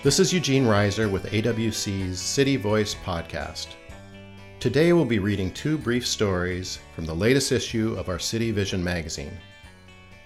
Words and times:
This 0.00 0.20
is 0.20 0.32
Eugene 0.32 0.64
Reiser 0.64 1.10
with 1.10 1.26
AWC's 1.32 2.20
City 2.20 2.54
Voice 2.54 2.94
podcast. 2.94 3.66
Today 4.60 4.92
we'll 4.92 5.04
be 5.04 5.18
reading 5.18 5.50
two 5.50 5.76
brief 5.76 6.06
stories 6.06 6.78
from 6.94 7.04
the 7.04 7.16
latest 7.16 7.50
issue 7.50 7.96
of 7.98 8.08
our 8.08 8.20
City 8.20 8.52
Vision 8.52 8.82
magazine. 8.82 9.36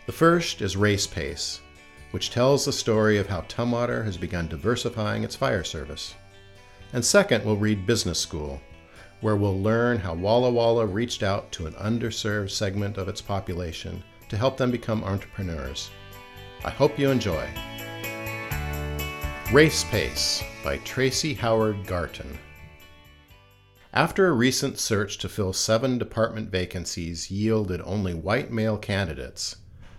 The 0.04 0.12
first 0.12 0.60
is 0.60 0.76
Race 0.76 1.06
Pace, 1.06 1.62
which 2.10 2.30
tells 2.30 2.66
the 2.66 2.72
story 2.72 3.16
of 3.16 3.26
how 3.26 3.40
Tumwater 3.42 4.04
has 4.04 4.18
begun 4.18 4.46
diversifying 4.46 5.24
its 5.24 5.36
fire 5.36 5.64
service. 5.64 6.16
And 6.92 7.02
second, 7.02 7.42
we'll 7.42 7.56
read 7.56 7.86
Business 7.86 8.18
School, 8.18 8.60
where 9.22 9.36
we'll 9.36 9.58
learn 9.58 9.96
how 9.96 10.12
Walla 10.12 10.50
Walla 10.50 10.84
reached 10.84 11.22
out 11.22 11.50
to 11.52 11.66
an 11.66 11.72
underserved 11.74 12.50
segment 12.50 12.98
of 12.98 13.08
its 13.08 13.22
population 13.22 14.04
to 14.28 14.36
help 14.36 14.58
them 14.58 14.70
become 14.70 15.02
entrepreneurs. 15.02 15.88
I 16.62 16.68
hope 16.68 16.98
you 16.98 17.10
enjoy. 17.10 17.48
Race 19.52 19.84
Pace 19.84 20.42
by 20.64 20.78
Tracy 20.78 21.34
Howard 21.34 21.86
Garton. 21.86 22.38
After 23.92 24.26
a 24.26 24.32
recent 24.32 24.78
search 24.78 25.18
to 25.18 25.28
fill 25.28 25.52
seven 25.52 25.98
department 25.98 26.48
vacancies 26.48 27.30
yielded 27.30 27.82
only 27.84 28.14
white 28.14 28.50
male 28.50 28.78
candidates, 28.78 29.56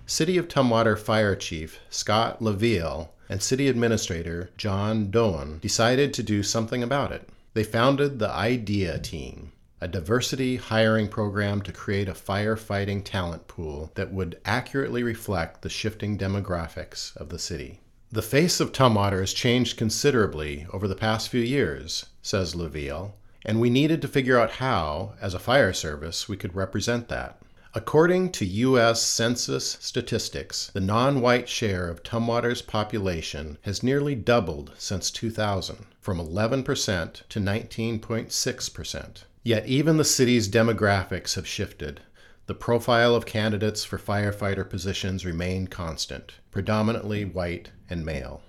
City 0.08 0.40
of 0.40 0.48
Tumwater 0.48 0.98
Fire 0.98 1.36
Chief 1.36 1.78
Scott 1.92 2.42
LaVille 2.42 3.10
and 3.30 3.44
City 3.44 3.68
Administrator 3.68 4.50
John 4.58 5.12
Doan 5.12 5.60
decided 5.60 6.16
to 6.16 6.24
do 6.24 6.42
something 6.42 6.82
about 6.82 7.12
it. 7.12 7.30
They 7.54 7.64
founded 7.64 8.18
the 8.18 8.32
IDEA 8.32 8.98
Team, 8.98 9.52
a 9.80 9.88
diversity 9.88 10.56
hiring 10.56 11.08
program 11.08 11.62
to 11.62 11.72
create 11.72 12.10
a 12.10 12.14
firefighting 12.14 13.04
talent 13.04 13.48
pool 13.48 13.92
that 13.94 14.12
would 14.12 14.42
accurately 14.46 15.04
reflect 15.04 15.62
the 15.62 15.70
shifting 15.70 16.18
demographics 16.18 17.16
of 17.18 17.30
the 17.30 17.38
city. 17.38 17.82
The 18.14 18.22
face 18.22 18.60
of 18.60 18.72
Tumwater 18.72 19.22
has 19.22 19.34
changed 19.34 19.76
considerably 19.76 20.68
over 20.72 20.88
the 20.88 20.94
past 20.94 21.30
few 21.30 21.42
years, 21.42 22.06
says 22.22 22.54
LaVille, 22.54 23.16
and 23.44 23.60
we 23.60 23.72
needed 23.72 24.04
to 24.04 24.08
figure 24.08 24.40
out 24.40 24.62
how, 24.62 25.16
as 25.20 25.34
a 25.34 25.40
fire 25.40 25.74
service, 25.74 26.30
we 26.30 26.38
could 26.38 26.56
represent 26.56 27.08
that. 27.08 27.42
According 27.74 28.32
to 28.34 28.46
U.S. 28.46 29.02
Census 29.02 29.80
statistics, 29.82 30.70
the 30.76 30.80
non 30.80 31.22
white 31.22 31.50
share 31.50 31.90
of 31.90 32.04
Tumwater's 32.04 32.62
population 32.62 33.58
has 33.64 33.82
nearly 33.82 34.14
doubled 34.14 34.74
since 34.78 35.10
2000, 35.10 35.88
from 36.00 36.20
11% 36.20 37.28
to 37.30 37.40
19.6%. 37.40 39.24
Yet 39.42 39.66
even 39.66 39.98
the 39.98 40.04
city's 40.04 40.48
demographics 40.48 41.34
have 41.34 41.48
shifted. 41.48 42.02
The 42.46 42.54
profile 42.54 43.16
of 43.16 43.26
candidates 43.26 43.86
for 43.86 43.98
firefighter 43.98 44.70
positions 44.70 45.26
remained 45.26 45.72
constant, 45.72 46.34
predominantly 46.52 47.24
white 47.24 47.72
and 47.90 48.06
male. 48.06 48.42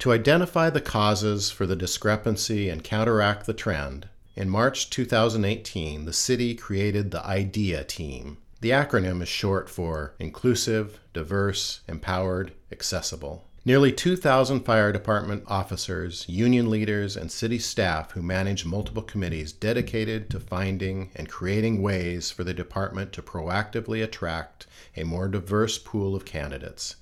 To 0.00 0.12
identify 0.12 0.70
the 0.70 0.80
causes 0.80 1.50
for 1.50 1.66
the 1.66 1.74
discrepancy 1.74 2.68
and 2.68 2.84
counteract 2.84 3.46
the 3.46 3.54
trend, 3.54 4.08
in 4.36 4.48
March 4.48 4.90
2018, 4.90 6.04
the 6.04 6.12
city 6.12 6.54
created 6.54 7.10
the 7.10 7.24
IDEA 7.26 7.84
team. 7.84 8.38
The 8.60 8.70
acronym 8.70 9.22
is 9.22 9.28
short 9.28 9.68
for 9.68 10.14
Inclusive, 10.18 11.00
Diverse, 11.12 11.80
Empowered, 11.88 12.52
Accessible. 12.72 13.48
Nearly 13.66 13.92
2,000 13.92 14.60
fire 14.60 14.92
department 14.92 15.44
officers, 15.46 16.26
union 16.28 16.68
leaders, 16.68 17.16
and 17.16 17.32
city 17.32 17.58
staff 17.58 18.10
who 18.10 18.20
manage 18.20 18.66
multiple 18.66 19.02
committees 19.02 19.52
dedicated 19.52 20.28
to 20.30 20.38
finding 20.38 21.10
and 21.16 21.30
creating 21.30 21.80
ways 21.80 22.30
for 22.30 22.44
the 22.44 22.52
department 22.52 23.10
to 23.14 23.22
proactively 23.22 24.04
attract 24.04 24.66
a 24.98 25.04
more 25.04 25.28
diverse 25.28 25.78
pool 25.78 26.14
of 26.14 26.26
candidates 26.26 26.96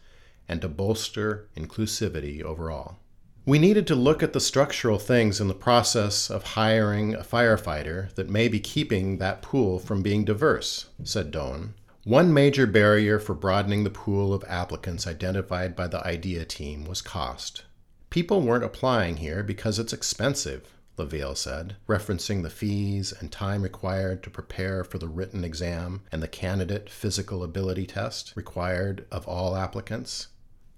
and 0.49 0.61
to 0.61 0.69
bolster 0.69 1.49
inclusivity 1.57 2.43
overall. 2.45 3.01
We 3.45 3.59
needed 3.59 3.89
to 3.89 3.97
look 3.97 4.23
at 4.23 4.33
the 4.33 4.39
structural 4.39 5.01
things 5.01 5.41
in 5.41 5.49
the 5.49 5.55
process 5.55 6.31
of 6.31 6.45
hiring 6.45 7.17
a 7.17 7.25
firefighter 7.25 8.15
that 8.15 8.31
may 8.31 8.47
be 8.47 8.61
keeping 8.61 9.19
that 9.19 9.43
pool 9.43 9.81
from 9.81 10.01
being 10.01 10.25
diverse, 10.25 10.87
said 11.03 11.33
Doan. 11.33 11.75
One 12.05 12.35
major 12.35 12.67
barrier 12.67 13.21
for 13.21 13.33
broadening 13.33 13.85
the 13.85 13.91
pool 13.91 14.35
of 14.35 14.43
applicants 14.49 15.07
identified 15.07 15.77
by 15.77 15.87
the 15.87 16.05
IDEA 16.05 16.45
team 16.47 16.85
was 16.85 17.01
cost. 17.01 17.63
People 18.11 18.43
weren't 18.43 18.65
applying 18.65 19.19
here 19.19 19.45
because 19.45 19.79
it's 19.79 19.93
expensive, 19.93 20.75
LaVille 20.99 21.37
said, 21.37 21.77
referencing 21.89 22.43
the 22.43 22.51
fees 22.51 23.13
and 23.13 23.31
time 23.31 23.63
required 23.63 24.25
to 24.25 24.31
prepare 24.31 24.83
for 24.83 24.99
the 24.99 25.07
written 25.07 25.45
exam 25.45 26.03
and 26.11 26.21
the 26.21 26.27
candidate 26.27 26.91
physical 26.91 27.45
ability 27.45 27.87
test 27.87 28.33
required 28.35 29.07
of 29.13 29.29
all 29.29 29.55
applicants. 29.55 30.27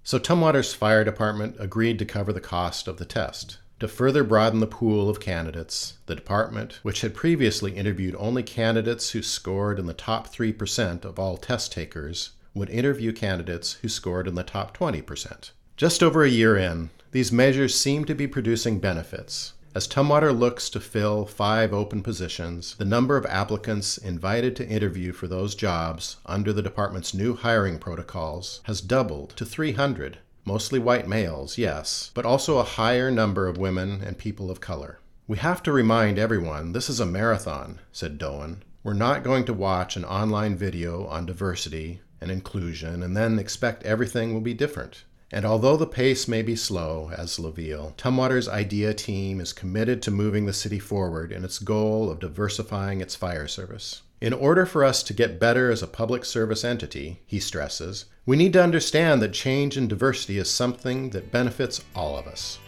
So 0.03 0.19
Tumwater's 0.19 0.75
fire 0.75 1.03
department 1.03 1.55
agreed 1.57 1.97
to 1.97 2.05
cover 2.05 2.33
the 2.33 2.39
cost 2.39 2.87
of 2.87 2.97
the 2.97 3.05
test. 3.05 3.57
To 3.81 3.89
further 3.89 4.23
broaden 4.23 4.61
the 4.61 4.67
pool 4.67 5.09
of 5.09 5.19
candidates, 5.19 5.95
the 6.05 6.15
department, 6.15 6.79
which 6.81 7.01
had 7.01 7.13
previously 7.13 7.73
interviewed 7.73 8.15
only 8.17 8.41
candidates 8.41 9.09
who 9.09 9.21
scored 9.21 9.79
in 9.79 9.85
the 9.85 9.93
top 9.93 10.33
3% 10.33 11.03
of 11.03 11.19
all 11.19 11.35
test 11.35 11.73
takers, 11.73 12.31
would 12.53 12.69
interview 12.69 13.11
candidates 13.11 13.73
who 13.81 13.89
scored 13.89 14.29
in 14.29 14.35
the 14.35 14.43
top 14.43 14.77
20%. 14.77 15.51
Just 15.75 16.01
over 16.01 16.23
a 16.23 16.29
year 16.29 16.55
in, 16.55 16.89
these 17.11 17.33
measures 17.33 17.77
seem 17.77 18.05
to 18.05 18.15
be 18.15 18.27
producing 18.27 18.79
benefits. 18.79 19.51
As 19.75 19.89
Tumwater 19.89 20.31
looks 20.31 20.69
to 20.69 20.79
fill 20.79 21.25
five 21.25 21.73
open 21.73 22.01
positions, 22.01 22.75
the 22.77 22.85
number 22.85 23.17
of 23.17 23.25
applicants 23.25 23.97
invited 23.97 24.55
to 24.55 24.65
interview 24.65 25.11
for 25.11 25.27
those 25.27 25.53
jobs 25.53 26.15
under 26.25 26.53
the 26.53 26.61
department's 26.61 27.13
new 27.13 27.35
hiring 27.35 27.77
protocols 27.77 28.61
has 28.63 28.79
doubled 28.79 29.31
to 29.35 29.43
300. 29.45 30.19
Mostly 30.47 30.77
white 30.77 31.07
males, 31.07 31.57
yes, 31.57 32.11
but 32.13 32.23
also 32.23 32.59
a 32.59 32.63
higher 32.63 33.09
number 33.09 33.47
of 33.47 33.57
women 33.57 34.03
and 34.03 34.15
people 34.15 34.51
of 34.51 34.61
color. 34.61 34.99
We 35.27 35.37
have 35.37 35.63
to 35.63 35.71
remind 35.71 36.19
everyone 36.19 36.71
this 36.71 36.87
is 36.87 36.99
a 36.99 37.05
marathon, 37.05 37.79
said 37.91 38.19
Doan. 38.19 38.61
We're 38.83 38.93
not 38.93 39.23
going 39.23 39.45
to 39.45 39.53
watch 39.53 39.95
an 39.95 40.05
online 40.05 40.55
video 40.55 41.07
on 41.07 41.25
diversity 41.25 42.01
and 42.21 42.29
inclusion 42.29 43.01
and 43.01 43.17
then 43.17 43.39
expect 43.39 43.81
everything 43.83 44.35
will 44.35 44.41
be 44.41 44.53
different. 44.53 45.03
And 45.31 45.43
although 45.43 45.75
the 45.75 45.87
pace 45.87 46.27
may 46.27 46.43
be 46.43 46.55
slow, 46.55 47.11
as 47.17 47.39
LaVille, 47.39 47.95
Tumwater's 47.97 48.47
IDEA 48.47 48.93
team 48.93 49.41
is 49.41 49.53
committed 49.53 50.01
to 50.03 50.11
moving 50.11 50.45
the 50.45 50.53
city 50.53 50.77
forward 50.77 51.31
in 51.31 51.43
its 51.43 51.57
goal 51.57 52.11
of 52.11 52.19
diversifying 52.19 53.01
its 53.01 53.15
fire 53.15 53.47
service. 53.47 54.03
In 54.21 54.33
order 54.33 54.65
for 54.65 54.83
us 54.83 55.03
to 55.03 55.13
get 55.13 55.39
better 55.39 55.71
as 55.71 55.81
a 55.81 55.87
public 55.87 56.25
service 56.25 56.63
entity, 56.63 57.21
he 57.25 57.39
stresses, 57.39 58.05
we 58.25 58.37
need 58.37 58.53
to 58.53 58.63
understand 58.63 59.21
that 59.21 59.33
change 59.33 59.77
and 59.77 59.89
diversity 59.89 60.37
is 60.37 60.49
something 60.49 61.09
that 61.09 61.31
benefits 61.31 61.83
all 61.95 62.17
of 62.17 62.27
us. 62.27 62.59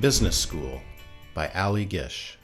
Business 0.00 0.36
School 0.36 0.80
by 1.34 1.48
Ali 1.54 1.84
Gish. 1.84 2.38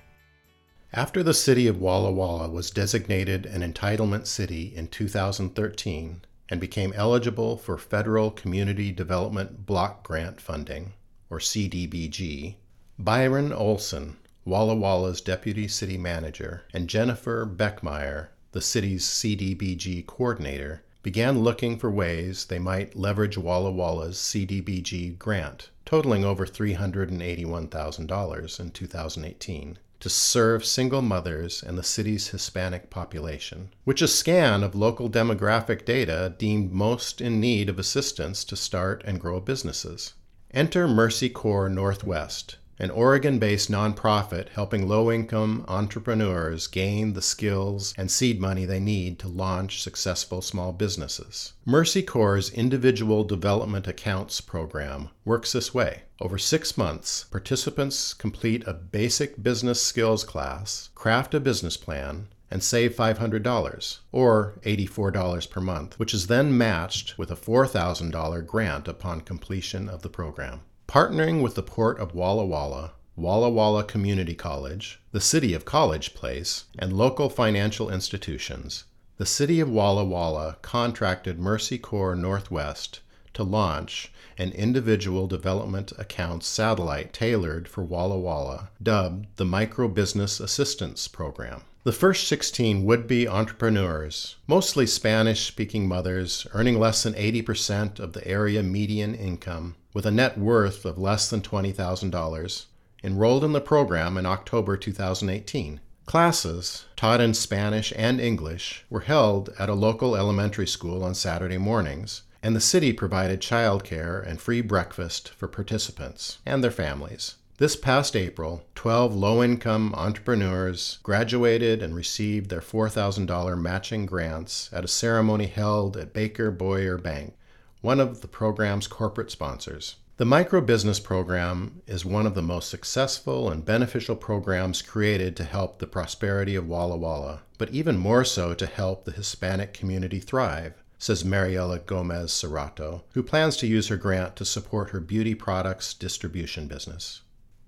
After 0.96 1.24
the 1.24 1.34
city 1.34 1.66
of 1.66 1.80
Walla 1.80 2.12
Walla 2.12 2.48
was 2.48 2.70
designated 2.70 3.46
an 3.46 3.62
entitlement 3.62 4.28
city 4.28 4.72
in 4.76 4.86
2013 4.86 6.20
and 6.48 6.60
became 6.60 6.92
eligible 6.94 7.56
for 7.56 7.76
Federal 7.76 8.30
Community 8.30 8.92
Development 8.92 9.66
Block 9.66 10.04
Grant 10.04 10.40
Funding, 10.40 10.92
or 11.28 11.40
CDBG, 11.40 12.54
Byron 12.96 13.52
Olson, 13.52 14.18
Walla 14.44 14.76
Walla's 14.76 15.20
deputy 15.20 15.66
city 15.66 15.98
manager, 15.98 16.62
and 16.72 16.88
Jennifer 16.88 17.44
Beckmeyer, 17.44 18.28
the 18.52 18.60
city's 18.60 19.04
CDBG 19.04 20.06
coordinator, 20.06 20.84
began 21.02 21.40
looking 21.40 21.76
for 21.76 21.90
ways 21.90 22.44
they 22.44 22.60
might 22.60 22.94
leverage 22.94 23.36
Walla 23.36 23.72
Walla's 23.72 24.18
CDBG 24.18 25.18
grant, 25.18 25.70
totaling 25.84 26.24
over 26.24 26.46
$381,000 26.46 28.60
in 28.60 28.70
2018 28.70 29.78
to 30.04 30.10
serve 30.10 30.66
single 30.66 31.00
mothers 31.00 31.62
and 31.62 31.78
the 31.78 31.82
city's 31.82 32.28
Hispanic 32.28 32.90
population, 32.90 33.70
which 33.84 34.02
a 34.02 34.06
scan 34.06 34.62
of 34.62 34.74
local 34.74 35.08
demographic 35.08 35.86
data 35.86 36.34
deemed 36.36 36.70
most 36.70 37.22
in 37.22 37.40
need 37.40 37.70
of 37.70 37.78
assistance 37.78 38.44
to 38.44 38.54
start 38.54 39.02
and 39.06 39.18
grow 39.18 39.40
businesses. 39.40 40.12
Enter 40.50 40.86
Mercy 40.86 41.30
Corps 41.30 41.70
Northwest, 41.70 42.56
an 42.78 42.90
Oregon 42.90 43.38
based 43.38 43.70
nonprofit 43.70 44.48
helping 44.48 44.88
low 44.88 45.10
income 45.10 45.64
entrepreneurs 45.68 46.66
gain 46.66 47.12
the 47.12 47.22
skills 47.22 47.94
and 47.96 48.10
seed 48.10 48.40
money 48.40 48.64
they 48.64 48.80
need 48.80 49.18
to 49.18 49.28
launch 49.28 49.82
successful 49.82 50.42
small 50.42 50.72
businesses. 50.72 51.52
Mercy 51.64 52.02
Corps' 52.02 52.50
Individual 52.52 53.22
Development 53.22 53.86
Accounts 53.86 54.40
program 54.40 55.10
works 55.24 55.52
this 55.52 55.72
way. 55.72 56.02
Over 56.20 56.38
six 56.38 56.76
months, 56.76 57.24
participants 57.24 58.12
complete 58.12 58.66
a 58.66 58.74
basic 58.74 59.42
business 59.42 59.80
skills 59.82 60.24
class, 60.24 60.90
craft 60.94 61.34
a 61.34 61.40
business 61.40 61.76
plan, 61.76 62.28
and 62.50 62.62
save 62.62 62.94
$500, 62.94 63.98
or 64.12 64.58
$84 64.62 65.50
per 65.50 65.60
month, 65.60 65.98
which 65.98 66.14
is 66.14 66.28
then 66.28 66.56
matched 66.56 67.18
with 67.18 67.30
a 67.30 67.36
$4,000 67.36 68.46
grant 68.46 68.86
upon 68.86 69.20
completion 69.22 69.88
of 69.88 70.02
the 70.02 70.08
program. 70.08 70.60
Partnering 70.86 71.42
with 71.42 71.54
the 71.54 71.62
Port 71.62 71.98
of 71.98 72.14
Walla 72.14 72.44
Walla, 72.44 72.92
Walla 73.16 73.48
Walla 73.48 73.84
Community 73.84 74.34
College, 74.34 75.00
the 75.12 75.20
City 75.20 75.54
of 75.54 75.64
College 75.64 76.14
Place, 76.14 76.64
and 76.78 76.92
local 76.92 77.28
financial 77.28 77.90
institutions, 77.90 78.84
the 79.16 79.26
city 79.26 79.60
of 79.60 79.70
Walla 79.70 80.04
Walla 80.04 80.58
contracted 80.62 81.38
Mercy 81.38 81.78
Corps 81.78 82.14
Northwest 82.14 83.00
to 83.32 83.42
launch 83.42 84.12
an 84.38 84.50
individual 84.52 85.26
development 85.26 85.92
account 85.98 86.44
satellite 86.44 87.12
tailored 87.12 87.68
for 87.68 87.82
Walla 87.82 88.18
Walla, 88.18 88.70
dubbed 88.82 89.26
the 89.36 89.44
Micro 89.44 89.88
Business 89.88 90.40
Assistance 90.40 91.08
Program. 91.08 91.62
The 91.84 91.92
first 91.92 92.26
16 92.28 92.84
would 92.84 93.06
be 93.06 93.28
entrepreneurs, 93.28 94.36
mostly 94.46 94.86
Spanish 94.86 95.46
speaking 95.46 95.86
mothers, 95.86 96.46
earning 96.52 96.78
less 96.78 97.02
than 97.02 97.14
80% 97.14 98.00
of 98.00 98.12
the 98.12 98.26
area 98.26 98.62
median 98.62 99.14
income, 99.14 99.76
with 99.94 100.04
a 100.04 100.10
net 100.10 100.36
worth 100.36 100.84
of 100.84 100.98
less 100.98 101.30
than 101.30 101.40
$20,000, 101.40 102.66
enrolled 103.02 103.44
in 103.44 103.52
the 103.52 103.60
program 103.60 104.18
in 104.18 104.26
October 104.26 104.76
2018. 104.76 105.80
Classes, 106.04 106.84
taught 106.96 107.20
in 107.20 107.32
Spanish 107.32 107.92
and 107.96 108.20
English, 108.20 108.84
were 108.90 109.00
held 109.00 109.48
at 109.58 109.70
a 109.70 109.74
local 109.74 110.16
elementary 110.16 110.66
school 110.66 111.02
on 111.02 111.14
Saturday 111.14 111.56
mornings, 111.56 112.22
and 112.42 112.54
the 112.54 112.60
city 112.60 112.92
provided 112.92 113.40
childcare 113.40 114.22
and 114.22 114.40
free 114.40 114.60
breakfast 114.60 115.30
for 115.30 115.48
participants 115.48 116.38
and 116.44 116.62
their 116.62 116.70
families. 116.70 117.36
This 117.56 117.76
past 117.76 118.16
April, 118.16 118.64
12 118.74 119.14
low 119.14 119.42
income 119.42 119.94
entrepreneurs 119.94 120.98
graduated 121.04 121.82
and 121.82 121.94
received 121.94 122.50
their 122.50 122.60
$4,000 122.60 123.58
matching 123.58 124.06
grants 124.06 124.68
at 124.72 124.84
a 124.84 124.88
ceremony 124.88 125.46
held 125.46 125.96
at 125.96 126.12
Baker 126.12 126.50
Boyer 126.50 126.98
Bank, 126.98 127.34
one 127.84 128.00
of 128.00 128.22
the 128.22 128.28
program's 128.28 128.86
corporate 128.86 129.30
sponsors. 129.30 129.96
The 130.16 130.24
Micro 130.24 130.62
Business 130.62 130.98
Program 130.98 131.82
is 131.86 132.02
one 132.02 132.24
of 132.24 132.34
the 132.34 132.40
most 132.40 132.70
successful 132.70 133.50
and 133.50 133.62
beneficial 133.62 134.16
programs 134.16 134.80
created 134.80 135.36
to 135.36 135.44
help 135.44 135.78
the 135.78 135.86
prosperity 135.86 136.54
of 136.54 136.66
Walla 136.66 136.96
Walla, 136.96 137.42
but 137.58 137.68
even 137.72 137.98
more 137.98 138.24
so 138.24 138.54
to 138.54 138.64
help 138.64 139.04
the 139.04 139.12
Hispanic 139.12 139.74
community 139.74 140.18
thrive 140.18 140.82
says 140.98 141.24
Mariela 141.24 141.84
Gomez 141.84 142.30
Serrato, 142.32 143.02
who 143.12 143.22
plans 143.22 143.54
to 143.58 143.66
use 143.66 143.88
her 143.88 143.98
grant 143.98 144.34
to 144.36 144.46
support 144.46 144.88
her 144.88 145.00
beauty 145.00 145.34
products 145.34 145.92
distribution 145.92 146.66
business. 146.66 147.20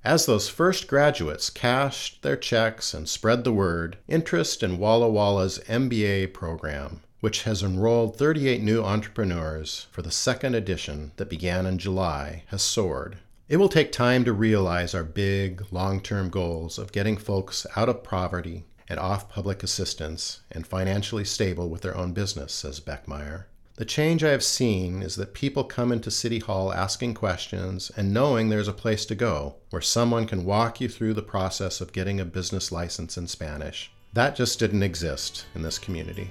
As 0.03 0.25
those 0.25 0.49
first 0.49 0.87
graduates 0.87 1.51
cashed 1.51 2.23
their 2.23 2.39
checks 2.39 2.95
and 2.95 3.07
spread 3.07 3.45
the 3.45 3.53
word, 3.53 3.99
interest 4.09 4.63
in 4.63 4.79
Walla 4.79 5.11
Walla's 5.11 5.59
MBA 5.69 6.33
program, 6.33 7.03
which 7.21 7.43
has 7.43 7.63
enrolled 7.63 8.17
38 8.17 8.63
new 8.63 8.83
entrepreneurs 8.83 9.87
for 9.91 10.03
the 10.03 10.11
second 10.11 10.55
edition 10.55 11.13
that 11.17 11.31
began 11.31 11.67
in 11.67 11.79
July, 11.79 12.43
has 12.49 12.63
soared. 12.63 13.19
It 13.49 13.59
will 13.59 13.69
take 13.69 13.93
time 13.93 14.25
to 14.25 14.33
realize 14.33 14.95
our 14.95 15.05
big, 15.05 15.65
long 15.71 16.01
term 16.01 16.31
goals 16.31 16.79
of 16.79 16.93
getting 16.93 17.17
folks 17.17 17.67
out 17.77 17.89
of 17.89 18.03
poverty 18.03 18.65
and 18.89 18.99
off 18.99 19.29
public 19.29 19.63
assistance 19.63 20.41
and 20.51 20.67
financially 20.67 21.25
stable 21.25 21.69
with 21.69 21.83
their 21.83 21.97
own 21.97 22.13
business, 22.13 22.53
says 22.53 22.81
Beckmeyer. 22.81 23.45
The 23.77 23.85
change 23.85 24.25
I 24.25 24.31
have 24.31 24.43
seen 24.43 25.03
is 25.03 25.17
that 25.17 25.35
people 25.35 25.63
come 25.63 25.93
into 25.93 26.11
City 26.11 26.39
Hall 26.39 26.73
asking 26.73 27.15
questions 27.15 27.93
and 27.97 28.13
knowing 28.13 28.49
there's 28.49 28.69
a 28.69 28.73
place 28.73 29.05
to 29.07 29.15
go 29.15 29.57
where 29.71 29.83
someone 29.83 30.27
can 30.27 30.47
walk 30.47 30.81
you 30.81 30.89
through 30.89 31.13
the 31.15 31.23
process 31.23 31.81
of 31.83 31.93
getting 31.93 32.19
a 32.19 32.25
business 32.25 32.73
license 32.73 33.19
in 33.19 33.27
Spanish. 33.27 33.93
That 34.15 34.35
just 34.35 34.59
didn't 34.59 34.83
exist 34.83 35.45
in 35.55 35.61
this 35.61 35.79
community. 35.79 36.31